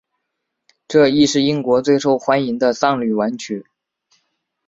[0.87, 3.67] 这亦是英国最受欢迎的丧礼挽曲。